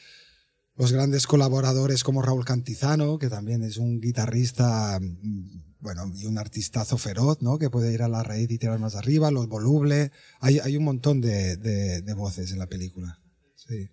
los 0.75 0.91
grandes 0.91 1.27
colaboradores 1.27 2.03
como 2.03 2.21
Raúl 2.21 2.45
Cantizano, 2.45 3.17
que 3.17 3.29
también 3.29 3.63
es 3.63 3.77
un 3.77 3.99
guitarrista, 3.99 4.99
bueno, 5.79 6.11
y 6.15 6.25
un 6.25 6.37
artistazo 6.37 6.97
feroz, 6.97 7.41
¿no? 7.41 7.57
Que 7.57 7.69
puede 7.69 7.93
ir 7.93 8.03
a 8.03 8.07
la 8.07 8.23
raíz 8.23 8.49
y 8.49 8.57
tirar 8.57 8.79
más 8.79 8.95
arriba, 8.95 9.31
los 9.31 9.47
voluble, 9.47 10.11
hay, 10.39 10.59
hay 10.59 10.77
un 10.77 10.83
montón 10.83 11.19
de, 11.19 11.57
de, 11.57 12.01
de 12.01 12.13
voces 12.13 12.51
en 12.51 12.59
la 12.59 12.67
película. 12.67 13.19
Sí. 13.55 13.89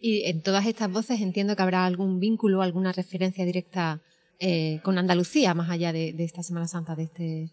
Y 0.00 0.24
en 0.24 0.42
todas 0.42 0.66
estas 0.66 0.90
voces 0.90 1.20
entiendo 1.20 1.56
que 1.56 1.62
habrá 1.62 1.86
algún 1.86 2.20
vínculo, 2.20 2.62
alguna 2.62 2.92
referencia 2.92 3.44
directa 3.44 4.02
eh, 4.38 4.80
con 4.82 4.98
Andalucía, 4.98 5.54
más 5.54 5.70
allá 5.70 5.92
de, 5.92 6.12
de, 6.12 6.24
esta 6.24 6.42
Semana 6.42 6.68
Santa, 6.68 6.94
de 6.94 7.04
este... 7.04 7.52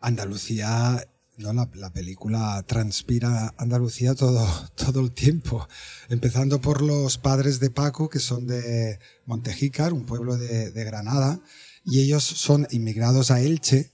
Andalucía, 0.00 1.06
no, 1.38 1.52
la, 1.52 1.70
la, 1.74 1.92
película 1.92 2.62
transpira 2.66 3.54
Andalucía 3.56 4.14
todo, 4.14 4.46
todo 4.74 5.00
el 5.00 5.12
tiempo, 5.12 5.68
empezando 6.08 6.60
por 6.60 6.82
los 6.82 7.18
padres 7.18 7.60
de 7.60 7.70
Paco, 7.70 8.08
que 8.08 8.18
son 8.18 8.46
de 8.46 8.98
Montejícar, 9.26 9.92
un 9.92 10.06
pueblo 10.06 10.36
de, 10.36 10.70
de 10.72 10.84
Granada, 10.84 11.40
y 11.84 12.00
ellos 12.00 12.24
son 12.24 12.66
inmigrados 12.70 13.30
a 13.30 13.40
Elche, 13.40 13.92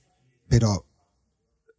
pero 0.49 0.87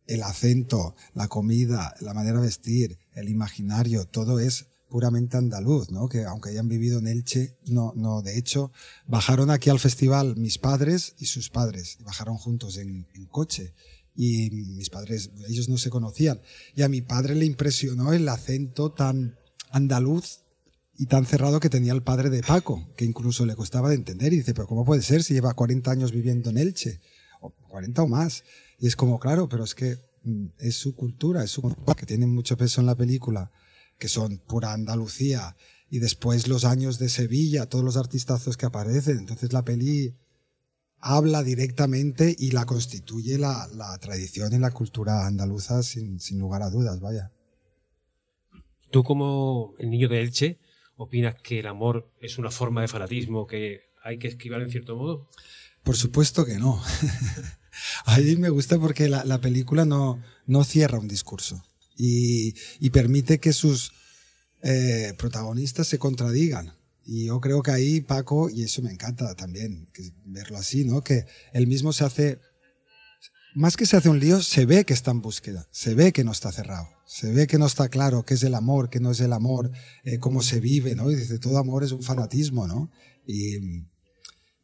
el 0.05 0.23
acento, 0.23 0.95
la 1.13 1.27
comida, 1.27 1.95
la 2.01 2.13
manera 2.13 2.39
de 2.39 2.45
vestir, 2.45 2.99
el 3.13 3.29
imaginario, 3.29 4.05
todo 4.05 4.39
es 4.39 4.70
puramente 4.91 5.37
andaluz, 5.37 5.89
¿no? 5.89 6.09
Que 6.09 6.25
aunque 6.25 6.49
hayan 6.49 6.67
vivido 6.67 6.99
en 6.99 7.07
Elche, 7.07 7.55
no, 7.67 7.93
no, 7.95 8.21
de 8.21 8.37
hecho, 8.37 8.73
bajaron 9.07 9.49
aquí 9.49 9.69
al 9.69 9.79
festival 9.79 10.35
mis 10.35 10.57
padres 10.57 11.15
y 11.17 11.27
sus 11.27 11.49
padres, 11.49 11.97
y 11.99 12.03
bajaron 12.03 12.37
juntos 12.37 12.77
en, 12.77 13.07
coche. 13.29 13.73
Y 14.13 14.51
mis 14.51 14.89
padres, 14.89 15.31
ellos 15.47 15.69
no 15.69 15.77
se 15.77 15.89
conocían. 15.89 16.41
Y 16.75 16.81
a 16.81 16.89
mi 16.89 17.01
padre 17.01 17.35
le 17.35 17.45
impresionó 17.45 18.11
el 18.11 18.27
acento 18.27 18.91
tan 18.91 19.37
andaluz 19.71 20.41
y 20.97 21.05
tan 21.05 21.25
cerrado 21.25 21.61
que 21.61 21.69
tenía 21.69 21.93
el 21.93 22.03
padre 22.03 22.29
de 22.29 22.43
Paco, 22.43 22.85
que 22.97 23.05
incluso 23.05 23.45
le 23.45 23.55
costaba 23.55 23.87
de 23.87 23.95
entender. 23.95 24.33
Y 24.33 24.37
dice, 24.37 24.53
pero 24.53 24.67
¿cómo 24.67 24.83
puede 24.83 25.01
ser 25.01 25.23
si 25.23 25.33
lleva 25.33 25.53
40 25.53 25.89
años 25.89 26.11
viviendo 26.11 26.49
en 26.49 26.57
Elche? 26.57 26.99
O 27.39 27.51
40 27.69 28.03
o 28.03 28.07
más. 28.09 28.43
Y 28.77 28.87
es 28.87 28.97
como, 28.97 29.21
claro, 29.21 29.47
pero 29.47 29.63
es 29.63 29.73
que 29.73 29.97
mm, 30.23 30.47
es 30.59 30.75
su 30.75 30.93
cultura, 30.93 31.45
es 31.45 31.51
su 31.51 31.61
cultura, 31.61 31.95
que 31.95 32.05
tiene 32.05 32.27
mucho 32.27 32.57
peso 32.57 32.81
en 32.81 32.87
la 32.87 32.95
película 32.95 33.49
que 34.01 34.09
son 34.09 34.39
pura 34.39 34.73
Andalucía, 34.73 35.55
y 35.87 35.99
después 35.99 36.47
los 36.47 36.65
años 36.65 36.97
de 36.97 37.07
Sevilla, 37.07 37.67
todos 37.67 37.85
los 37.85 37.97
artistazos 37.97 38.57
que 38.57 38.65
aparecen. 38.65 39.19
Entonces 39.19 39.53
la 39.53 39.63
peli 39.63 40.15
habla 40.97 41.43
directamente 41.43 42.35
y 42.35 42.49
la 42.49 42.65
constituye 42.65 43.37
la, 43.37 43.67
la 43.75 43.95
tradición 43.99 44.53
y 44.53 44.57
la 44.57 44.71
cultura 44.71 45.27
andaluza 45.27 45.83
sin, 45.83 46.19
sin, 46.19 46.39
lugar 46.39 46.63
a 46.63 46.71
dudas, 46.71 46.99
vaya. 46.99 47.31
Tú 48.89 49.03
como 49.03 49.75
el 49.77 49.91
niño 49.91 50.09
de 50.09 50.21
Elche, 50.21 50.59
¿opinas 50.95 51.35
que 51.35 51.59
el 51.59 51.67
amor 51.67 52.11
es 52.19 52.39
una 52.39 52.49
forma 52.49 52.81
de 52.81 52.87
fanatismo 52.87 53.45
que 53.45 53.81
hay 54.03 54.17
que 54.17 54.29
esquivar 54.29 54.63
en 54.63 54.71
cierto 54.71 54.95
modo? 54.95 55.29
Por 55.83 55.95
supuesto 55.95 56.43
que 56.43 56.57
no. 56.57 56.81
a 58.05 58.17
mí 58.17 58.35
me 58.35 58.49
gusta 58.49 58.79
porque 58.79 59.09
la, 59.09 59.25
la 59.25 59.39
película 59.41 59.85
no, 59.85 60.23
no 60.47 60.63
cierra 60.63 60.97
un 60.97 61.07
discurso 61.07 61.63
y, 62.03 62.55
y 62.79 62.89
permite 62.89 63.39
que 63.39 63.53
sus 63.53 63.91
eh, 64.63 65.13
protagonistas 65.19 65.87
se 65.87 65.99
contradigan. 65.99 66.73
Y 67.05 67.25
yo 67.25 67.39
creo 67.39 67.61
que 67.61 67.69
ahí 67.69 68.01
Paco, 68.01 68.49
y 68.49 68.63
eso 68.63 68.81
me 68.81 68.91
encanta 68.91 69.35
también, 69.35 69.87
que 69.93 70.11
verlo 70.25 70.57
así, 70.57 70.83
¿no? 70.83 71.03
Que 71.03 71.25
él 71.53 71.67
mismo 71.67 71.93
se 71.93 72.03
hace, 72.03 72.39
más 73.53 73.77
que 73.77 73.85
se 73.85 73.97
hace 73.97 74.09
un 74.09 74.19
lío, 74.19 74.41
se 74.41 74.65
ve 74.65 74.83
que 74.83 74.93
está 74.93 75.11
en 75.11 75.21
búsqueda, 75.21 75.67
se 75.71 75.93
ve 75.93 76.11
que 76.11 76.23
no 76.23 76.31
está 76.31 76.51
cerrado, 76.51 76.87
se 77.05 77.31
ve 77.31 77.45
que 77.45 77.59
no 77.59 77.67
está 77.67 77.87
claro 77.87 78.25
qué 78.25 78.33
es 78.33 78.43
el 78.43 78.55
amor, 78.55 78.89
qué 78.89 78.99
no 78.99 79.11
es 79.11 79.19
el 79.19 79.33
amor, 79.33 79.71
eh, 80.03 80.17
cómo 80.17 80.41
se 80.41 80.59
vive, 80.59 80.95
¿no? 80.95 81.11
Y 81.11 81.15
dice, 81.15 81.37
todo 81.37 81.59
amor 81.59 81.83
es 81.83 81.91
un 81.91 82.01
fanatismo, 82.01 82.65
¿no? 82.67 82.89
Y, 83.27 83.57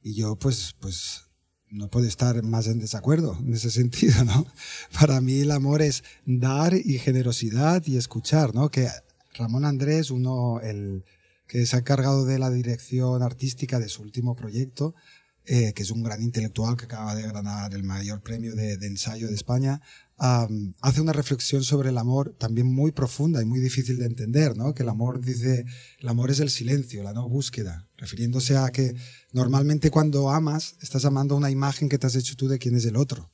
y 0.02 0.16
yo, 0.16 0.38
pues, 0.38 0.76
pues, 0.80 1.22
no 1.70 1.90
puedo 1.90 2.08
estar 2.08 2.42
más 2.44 2.68
en 2.68 2.80
desacuerdo 2.80 3.38
en 3.40 3.54
ese 3.54 3.72
sentido, 3.72 4.24
¿no? 4.24 4.46
Para 5.00 5.22
mí 5.22 5.40
el 5.40 5.52
amor 5.52 5.82
es 5.82 6.04
dar 6.26 6.74
y 6.74 7.00
generosidad 7.00 7.86
y 7.86 7.98
escuchar, 7.98 8.56
¿no? 8.56 8.70
Que 8.70 8.88
Ramón 9.34 9.66
Andrés, 9.66 10.12
uno, 10.12 10.60
el 10.62 11.04
que 11.48 11.66
se 11.66 11.76
ha 11.76 11.80
encargado 11.80 12.26
de 12.26 12.40
la 12.40 12.50
dirección 12.50 13.22
artística 13.24 13.80
de 13.80 13.88
su 13.88 14.02
último 14.02 14.36
proyecto, 14.36 14.96
eh, 15.46 15.72
que 15.74 15.84
es 15.84 15.92
un 15.92 16.04
gran 16.04 16.22
intelectual 16.22 16.76
que 16.76 16.86
acaba 16.86 17.16
de 17.16 17.24
ganar 17.24 17.74
el 17.74 17.84
mayor 17.84 18.22
premio 18.22 18.54
de 18.54 18.74
ensayo 18.86 19.28
de 19.30 19.36
España, 19.36 19.82
um, 20.20 20.74
hace 20.82 21.02
una 21.02 21.14
reflexión 21.14 21.64
sobre 21.64 21.90
el 21.90 21.98
amor 21.98 22.36
también 22.38 22.68
muy 22.68 22.92
profunda 22.92 23.42
y 23.42 23.46
muy 23.46 23.60
difícil 23.60 23.98
de 23.98 24.06
entender, 24.06 24.56
¿no? 24.56 24.74
Que 24.74 24.84
el 24.84 24.90
amor 24.90 25.24
dice, 25.24 25.66
el 26.00 26.08
amor 26.08 26.32
es 26.32 26.40
el 26.40 26.50
silencio, 26.50 27.04
la 27.04 27.14
no 27.14 27.28
búsqueda, 27.28 27.88
refiriéndose 27.98 28.58
a 28.58 28.70
que 28.70 28.96
normalmente 29.34 29.92
cuando 29.92 30.30
amas, 30.30 30.76
estás 30.82 31.06
amando 31.06 31.36
una 31.36 31.52
imagen 31.52 31.90
que 31.90 31.98
te 31.98 32.08
has 32.08 32.16
hecho 32.16 32.36
tú 32.36 32.48
de 32.48 32.60
quién 32.60 32.76
es 32.76 32.86
el 32.86 32.96
otro. 32.96 33.32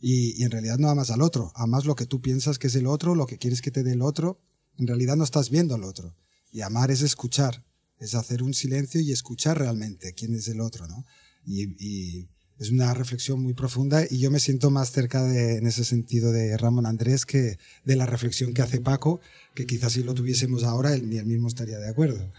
Y, 0.00 0.40
y 0.40 0.44
en 0.44 0.50
realidad 0.50 0.78
no 0.78 0.88
amas 0.88 1.10
al 1.10 1.20
otro, 1.20 1.52
amas 1.54 1.84
lo 1.84 1.94
que 1.94 2.06
tú 2.06 2.22
piensas 2.22 2.58
que 2.58 2.68
es 2.68 2.74
el 2.74 2.86
otro, 2.86 3.14
lo 3.14 3.26
que 3.26 3.36
quieres 3.36 3.60
que 3.60 3.70
te 3.70 3.82
dé 3.82 3.92
el 3.92 4.02
otro, 4.02 4.40
en 4.78 4.86
realidad 4.86 5.16
no 5.16 5.24
estás 5.24 5.50
viendo 5.50 5.74
al 5.74 5.84
otro. 5.84 6.16
Y 6.52 6.62
amar 6.62 6.90
es 6.90 7.02
escuchar, 7.02 7.64
es 7.98 8.14
hacer 8.14 8.42
un 8.42 8.54
silencio 8.54 9.00
y 9.00 9.12
escuchar 9.12 9.58
realmente 9.58 10.14
quién 10.14 10.34
es 10.34 10.48
el 10.48 10.60
otro, 10.60 10.88
¿no? 10.88 11.04
Y, 11.44 11.64
y, 11.78 12.28
es 12.60 12.70
una 12.70 12.92
reflexión 12.92 13.42
muy 13.42 13.54
profunda 13.54 14.04
y 14.08 14.18
yo 14.18 14.30
me 14.30 14.38
siento 14.38 14.70
más 14.70 14.92
cerca 14.92 15.24
de, 15.24 15.56
en 15.56 15.66
ese 15.66 15.82
sentido 15.82 16.30
de 16.30 16.58
Ramón 16.58 16.84
Andrés 16.84 17.24
que 17.24 17.58
de 17.84 17.96
la 17.96 18.04
reflexión 18.04 18.52
que 18.52 18.60
hace 18.60 18.82
Paco, 18.82 19.20
que 19.54 19.64
quizás 19.64 19.94
si 19.94 20.02
lo 20.02 20.12
tuviésemos 20.12 20.62
ahora 20.62 20.92
él 20.92 21.08
ni 21.08 21.16
él 21.16 21.24
mismo 21.24 21.48
estaría 21.48 21.78
de 21.78 21.88
acuerdo. 21.88 22.30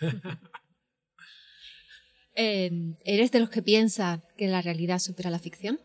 eh, 2.34 2.96
¿Eres 3.04 3.30
de 3.30 3.38
los 3.38 3.50
que 3.50 3.62
piensa 3.62 4.20
que 4.36 4.48
la 4.48 4.62
realidad 4.62 4.98
supera 4.98 5.30
la 5.30 5.38
ficción? 5.38 5.78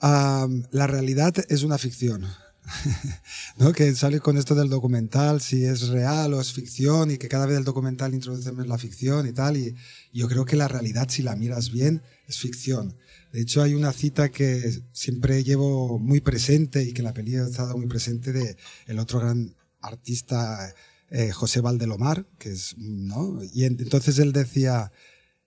Um, 0.00 0.62
la 0.70 0.86
realidad 0.86 1.34
es 1.48 1.64
una 1.64 1.76
ficción. 1.76 2.24
¿no? 3.56 3.72
que 3.72 3.94
sale 3.94 4.20
con 4.20 4.36
esto 4.36 4.54
del 4.54 4.68
documental, 4.68 5.40
si 5.40 5.64
es 5.64 5.88
real 5.88 6.34
o 6.34 6.40
es 6.40 6.52
ficción, 6.52 7.10
y 7.10 7.18
que 7.18 7.28
cada 7.28 7.46
vez 7.46 7.58
el 7.58 7.64
documental 7.64 8.14
introduce 8.14 8.52
más 8.52 8.66
la 8.66 8.78
ficción 8.78 9.26
y 9.26 9.32
tal. 9.32 9.56
Y, 9.56 9.74
yo 10.12 10.28
creo 10.28 10.44
que 10.44 10.56
la 10.56 10.68
realidad, 10.68 11.08
si 11.08 11.22
la 11.22 11.36
miras 11.36 11.70
bien, 11.70 12.02
es 12.26 12.38
ficción. 12.38 12.96
De 13.32 13.40
hecho, 13.40 13.62
hay 13.62 13.74
una 13.74 13.92
cita 13.92 14.30
que 14.30 14.82
siempre 14.92 15.44
llevo 15.44 15.98
muy 15.98 16.20
presente 16.20 16.82
y 16.82 16.92
que 16.92 17.02
la 17.02 17.14
peli 17.14 17.36
ha 17.36 17.44
estado 17.44 17.76
muy 17.76 17.86
presente 17.86 18.32
de 18.32 18.56
el 18.86 18.98
otro 18.98 19.20
gran 19.20 19.54
artista, 19.80 20.74
eh, 21.10 21.30
José 21.30 21.60
Valdelomar, 21.60 22.26
que 22.38 22.50
es, 22.50 22.76
¿no? 22.76 23.40
Y 23.52 23.64
entonces 23.64 24.18
él 24.18 24.32
decía, 24.32 24.92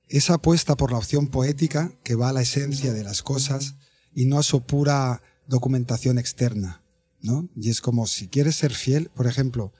esa 0.07 0.35
apuesta 0.35 0.75
por 0.75 0.91
la 0.91 0.97
opción 0.97 1.27
poética 1.27 1.91
que 2.03 2.15
va 2.15 2.29
a 2.29 2.33
la 2.33 2.41
esencia 2.41 2.93
de 2.93 3.03
las 3.03 3.21
cosas 3.21 3.75
y 4.13 4.25
no 4.25 4.39
a 4.39 4.43
su 4.43 4.61
pura 4.61 5.21
documentación 5.47 6.17
externa. 6.17 6.82
¿No? 7.23 7.49
Y 7.55 7.69
es 7.69 7.81
como 7.81 8.05
si 8.05 8.27
quieres 8.27 8.55
ser 8.57 8.73
fiel, 8.73 9.09
por 9.09 9.25
ejemplo, 9.25 9.73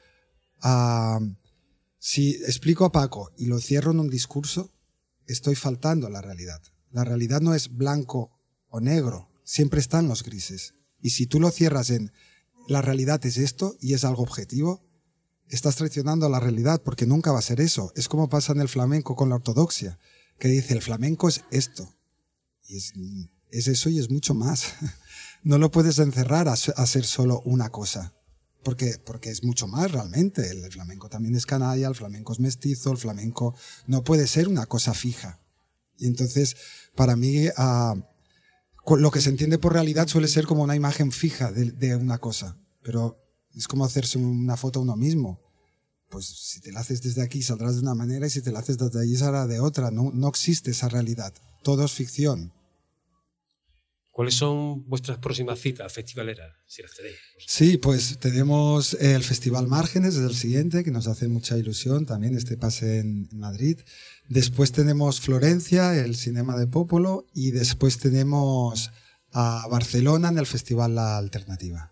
a, 0.61 1.19
Si 1.99 2.35
explico 2.45 2.85
a 2.85 2.91
Paco 2.91 3.31
y 3.37 3.45
lo 3.45 3.59
cierro 3.59 3.91
en 3.91 3.99
un 3.99 4.09
discurso, 4.09 4.71
estoy 5.27 5.55
faltando 5.55 6.07
a 6.07 6.09
la 6.09 6.21
realidad. 6.21 6.61
La 6.91 7.03
realidad 7.03 7.41
no 7.41 7.53
es 7.53 7.75
blanco 7.75 8.31
o 8.69 8.79
negro, 8.79 9.29
siempre 9.43 9.79
están 9.79 10.07
los 10.07 10.23
grises. 10.23 10.73
Y 11.01 11.11
si 11.11 11.27
tú 11.27 11.39
lo 11.39 11.51
cierras 11.51 11.89
en 11.89 12.11
la 12.67 12.81
realidad 12.81 13.25
es 13.25 13.37
esto 13.37 13.75
y 13.79 13.93
es 13.93 14.05
algo 14.05 14.23
objetivo, 14.23 14.81
estás 15.49 15.75
traicionando 15.75 16.25
a 16.25 16.29
la 16.29 16.39
realidad 16.39 16.81
porque 16.81 17.05
nunca 17.05 17.31
va 17.31 17.39
a 17.39 17.43
ser 17.43 17.59
eso. 17.59 17.91
Es 17.95 18.07
como 18.07 18.29
pasa 18.29 18.53
en 18.53 18.61
el 18.61 18.69
flamenco 18.69 19.15
con 19.15 19.29
la 19.29 19.35
ortodoxia, 19.35 19.99
que 20.39 20.47
dice 20.47 20.73
el 20.73 20.81
flamenco 20.81 21.27
es 21.27 21.43
esto. 21.51 21.93
Y 22.67 22.77
es, 22.77 22.93
es 23.53 23.67
eso 23.67 23.89
y 23.89 23.99
es 23.99 24.09
mucho 24.09 24.33
más. 24.33 24.73
No 25.45 25.57
lo 25.57 25.71
puedes 25.71 25.99
encerrar 25.99 26.47
a, 26.47 26.55
ser 26.55 27.03
solo 27.03 27.41
una 27.41 27.69
cosa. 27.69 28.13
Porque, 28.63 28.95
porque 29.05 29.29
es 29.29 29.43
mucho 29.43 29.67
más 29.67 29.91
realmente. 29.91 30.49
El 30.49 30.71
flamenco 30.71 31.09
también 31.09 31.35
es 31.35 31.45
canalla, 31.45 31.89
el 31.89 31.95
flamenco 31.95 32.31
es 32.31 32.39
mestizo, 32.39 32.91
el 32.91 32.97
flamenco 32.97 33.53
no 33.85 34.05
puede 34.05 34.25
ser 34.27 34.47
una 34.47 34.67
cosa 34.67 34.93
fija. 34.93 35.41
Y 35.97 36.07
entonces, 36.07 36.55
para 36.95 37.17
mí, 37.17 37.47
uh, 37.49 38.95
lo 38.95 39.11
que 39.11 39.19
se 39.19 39.31
entiende 39.31 39.57
por 39.57 39.73
realidad 39.73 40.07
suele 40.07 40.29
ser 40.29 40.45
como 40.45 40.63
una 40.63 40.77
imagen 40.77 41.11
fija 41.11 41.51
de, 41.51 41.71
de, 41.71 41.97
una 41.97 42.19
cosa. 42.19 42.57
Pero 42.81 43.19
es 43.53 43.67
como 43.67 43.83
hacerse 43.83 44.17
una 44.17 44.55
foto 44.55 44.79
a 44.79 44.83
uno 44.83 44.95
mismo. 44.95 45.41
Pues 46.07 46.25
si 46.25 46.61
te 46.61 46.71
la 46.71 46.79
haces 46.79 47.01
desde 47.01 47.21
aquí 47.21 47.41
saldrás 47.41 47.75
de 47.75 47.81
una 47.81 47.95
manera 47.95 48.27
y 48.27 48.29
si 48.29 48.41
te 48.41 48.53
la 48.53 48.59
haces 48.59 48.77
desde 48.77 49.01
allí 49.01 49.17
saldrá 49.17 49.45
de 49.45 49.59
otra. 49.59 49.91
No, 49.91 50.09
no 50.13 50.29
existe 50.29 50.71
esa 50.71 50.87
realidad. 50.87 51.33
Todo 51.63 51.83
es 51.83 51.91
ficción. 51.91 52.53
¿Cuáles 54.13 54.35
son 54.35 54.87
vuestras 54.87 55.17
próximas 55.17 55.57
citas 55.59 55.91
festivaleras, 55.91 56.53
si 56.67 56.83
las 56.83 56.93
tenéis? 56.95 57.15
Sí, 57.47 57.77
pues 57.79 58.19
tenemos 58.19 58.93
el 59.01 59.23
Festival 59.23 59.65
Márgenes, 59.65 60.13
es 60.13 60.21
el 60.21 60.35
siguiente, 60.35 60.83
que 60.83 60.91
nos 60.91 61.07
hace 61.07 61.27
mucha 61.27 61.57
ilusión 61.57 62.05
también 62.05 62.37
este 62.37 62.55
pase 62.55 62.99
en 62.99 63.27
Madrid. 63.31 63.79
Después 64.29 64.71
tenemos 64.71 65.19
Florencia, 65.19 65.97
el 65.97 66.15
Cinema 66.15 66.55
de 66.59 66.67
Popolo, 66.67 67.25
y 67.33 67.49
después 67.49 67.97
tenemos 67.97 68.91
a 69.31 69.65
Barcelona 69.67 70.29
en 70.29 70.37
el 70.37 70.45
Festival 70.45 70.93
La 70.93 71.17
Alternativa. 71.17 71.91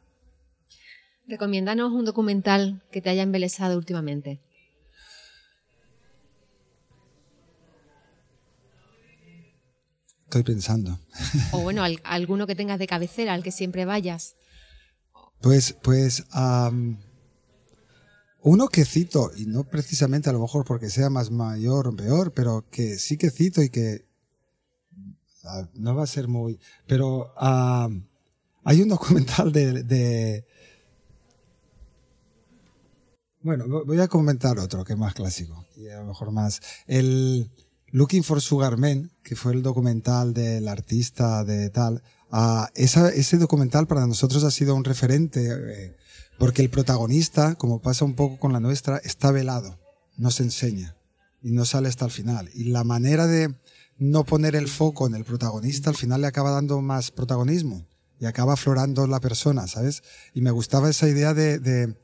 Recomiéndanos 1.28 1.92
un 1.92 2.06
documental 2.06 2.84
que 2.92 3.02
te 3.02 3.10
haya 3.10 3.24
embelesado 3.24 3.76
últimamente. 3.76 4.42
Estoy 10.32 10.44
pensando. 10.44 10.98
O 11.52 11.60
bueno, 11.60 11.84
al, 11.84 12.00
alguno 12.06 12.48
que 12.48 12.56
tengas 12.56 12.80
de 12.80 12.88
cabecera, 12.88 13.34
al 13.34 13.44
que 13.44 13.52
siempre 13.52 13.84
vayas. 13.84 14.36
Pues, 15.42 15.76
pues, 15.84 16.24
um, 16.34 16.96
uno 18.42 18.70
que 18.70 18.86
cito, 18.86 19.32
y 19.36 19.46
no 19.46 19.66
precisamente 19.66 20.30
a 20.30 20.34
lo 20.34 20.40
mejor 20.40 20.64
porque 20.64 20.90
sea 20.90 21.10
más 21.10 21.32
mayor 21.32 21.90
o 21.90 21.96
peor, 21.98 22.34
pero 22.34 22.66
que 22.72 22.98
sí 22.98 23.18
que 23.18 23.30
cito 23.30 23.62
y 23.62 23.70
que 23.70 24.06
uh, 25.44 25.68
no 25.74 25.96
va 25.96 26.04
a 26.04 26.08
ser 26.08 26.30
muy... 26.30 26.58
Pero 26.88 27.34
uh, 27.36 27.90
hay 28.64 28.82
un 28.82 28.88
documental 28.88 29.52
de, 29.52 29.84
de... 29.84 30.46
Bueno, 33.42 33.66
voy 33.68 34.00
a 34.00 34.08
comentar 34.08 34.58
otro 34.60 34.86
que 34.86 34.94
es 34.94 35.00
más 35.00 35.14
clásico 35.14 35.66
y 35.76 35.90
a 35.90 36.00
lo 36.00 36.06
mejor 36.06 36.32
más... 36.32 36.62
El... 36.88 37.52
Looking 37.94 38.24
for 38.24 38.40
Sugar 38.40 38.78
Man, 38.78 39.12
que 39.22 39.36
fue 39.36 39.52
el 39.52 39.64
documental 39.64 40.34
del 40.34 40.70
artista 40.70 41.44
de 41.44 41.70
tal, 41.70 42.02
uh, 42.32 42.66
ese 42.74 43.38
documental 43.38 43.86
para 43.86 44.08
nosotros 44.08 44.46
ha 44.46 44.52
sido 44.52 44.76
un 44.76 44.86
referente, 44.86 45.50
eh, 45.52 45.98
porque 46.40 46.62
el 46.62 46.70
protagonista, 46.70 47.56
como 47.56 47.82
pasa 47.82 48.06
un 48.06 48.16
poco 48.16 48.40
con 48.40 48.54
la 48.54 48.62
nuestra, 48.62 48.98
está 49.00 49.32
velado, 49.32 49.78
no 50.16 50.32
se 50.32 50.44
enseña 50.44 50.96
y 51.42 51.52
no 51.52 51.66
sale 51.66 51.90
hasta 51.90 52.06
el 52.06 52.12
final. 52.12 52.50
Y 52.54 52.66
la 52.66 52.86
manera 52.86 53.28
de 53.28 53.54
no 53.98 54.24
poner 54.24 54.56
el 54.56 54.70
foco 54.70 55.06
en 55.06 55.14
el 55.14 55.26
protagonista 55.26 55.90
al 55.90 55.98
final 55.98 56.22
le 56.22 56.28
acaba 56.28 56.52
dando 56.52 56.82
más 56.82 57.12
protagonismo 57.12 57.86
y 58.22 58.26
acaba 58.26 58.54
aflorando 58.54 59.06
la 59.06 59.20
persona, 59.20 59.68
¿sabes? 59.68 60.02
Y 60.34 60.40
me 60.40 60.52
gustaba 60.52 60.90
esa 60.90 61.10
idea 61.10 61.34
de, 61.34 61.60
de 61.60 61.98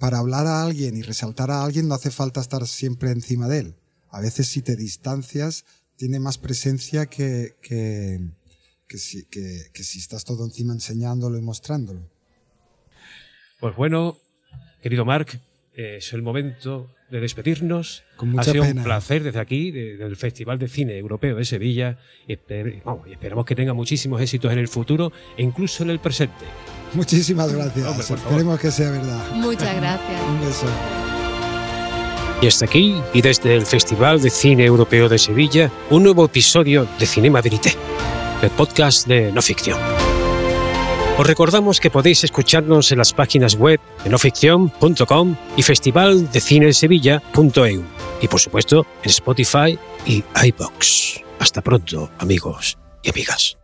para 0.00 0.18
hablar 0.18 0.48
a 0.48 0.62
alguien 0.62 0.96
y 0.96 1.02
resaltar 1.02 1.52
a 1.52 1.62
alguien 1.62 1.86
no 1.86 1.94
hace 1.94 2.10
falta 2.10 2.40
estar 2.40 2.66
siempre 2.66 3.12
encima 3.12 3.46
de 3.46 3.58
él 3.60 3.76
a 4.10 4.20
veces 4.20 4.48
si 4.48 4.62
te 4.62 4.76
distancias 4.76 5.64
tiene 5.96 6.20
más 6.20 6.38
presencia 6.38 7.06
que, 7.06 7.56
que, 7.60 8.20
que, 8.86 8.98
si, 8.98 9.24
que, 9.24 9.66
que 9.72 9.82
si 9.82 9.98
estás 9.98 10.24
todo 10.24 10.44
encima 10.44 10.72
enseñándolo 10.72 11.38
y 11.38 11.42
mostrándolo. 11.42 12.08
Pues 13.60 13.74
bueno, 13.74 14.16
querido 14.80 15.04
Marc, 15.04 15.40
eh, 15.74 15.96
es 15.98 16.12
el 16.12 16.22
momento 16.22 16.94
de 17.10 17.20
despedirnos. 17.20 18.04
Con 18.16 18.30
mucha 18.30 18.50
ha 18.50 18.52
sido 18.52 18.64
pena. 18.64 18.80
un 18.80 18.84
placer 18.84 19.22
desde 19.22 19.40
aquí, 19.40 19.70
de, 19.70 19.96
del 19.96 20.16
Festival 20.16 20.58
de 20.58 20.68
Cine 20.68 20.96
Europeo 20.98 21.36
de 21.36 21.44
Sevilla. 21.44 21.98
Y, 22.26 22.34
esper, 22.34 22.82
vamos, 22.84 23.08
y 23.08 23.12
esperamos 23.12 23.44
que 23.44 23.54
tenga 23.54 23.74
muchísimos 23.74 24.20
éxitos 24.20 24.52
en 24.52 24.58
el 24.58 24.68
futuro 24.68 25.12
e 25.36 25.42
incluso 25.42 25.82
en 25.82 25.90
el 25.90 25.98
presente. 25.98 26.44
Muchísimas 26.94 27.52
gracias. 27.52 27.86
Hombre. 27.86 28.22
Esperemos 28.22 28.60
que 28.60 28.70
sea 28.70 28.90
verdad. 28.90 29.30
Muchas 29.34 29.76
gracias. 29.76 30.22
Un 30.22 30.40
beso. 30.40 31.07
Y 32.40 32.46
hasta 32.46 32.66
aquí, 32.66 32.94
y 33.12 33.20
desde 33.20 33.56
el 33.56 33.66
Festival 33.66 34.22
de 34.22 34.30
Cine 34.30 34.64
Europeo 34.64 35.08
de 35.08 35.18
Sevilla, 35.18 35.72
un 35.90 36.04
nuevo 36.04 36.24
episodio 36.24 36.86
de 36.98 37.06
Cinema 37.06 37.40
Verité, 37.40 37.74
el 38.42 38.50
podcast 38.50 39.08
de 39.08 39.32
no 39.32 39.42
ficción. 39.42 39.80
Os 41.18 41.26
recordamos 41.26 41.80
que 41.80 41.90
podéis 41.90 42.22
escucharnos 42.22 42.92
en 42.92 42.98
las 42.98 43.12
páginas 43.12 43.56
web 43.56 43.80
de 44.04 44.10
noficción.com 44.10 45.36
y 45.56 45.62
festivaldecinesevilla.eu 45.62 47.84
y 48.20 48.28
por 48.28 48.38
supuesto 48.38 48.86
en 49.02 49.10
Spotify 49.10 49.76
y 50.06 50.22
iBox. 50.44 51.24
Hasta 51.40 51.60
pronto, 51.60 52.08
amigos 52.18 52.78
y 53.02 53.10
amigas. 53.10 53.58